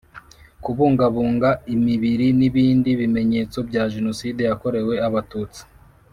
[0.63, 5.61] Kubungabunga imibiri n ibindi bimenyetso bya Jenoside yakorewe Abatutsi